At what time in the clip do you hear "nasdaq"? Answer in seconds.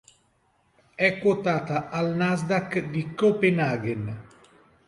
2.15-2.89